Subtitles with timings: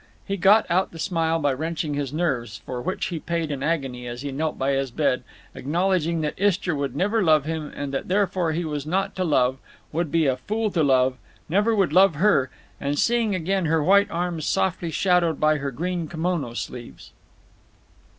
[0.25, 4.07] He got out the smile by wrenching his nerves, for which he paid in agony
[4.07, 8.07] as he knelt by his bed, acknowledging that Istra would never love him and that
[8.07, 9.59] therefore he was not to love,
[9.91, 11.17] would be a fool to love,
[11.47, 16.55] never would love her—and seeing again her white arms softly shadowed by her green kimono
[16.55, 17.11] sleeves.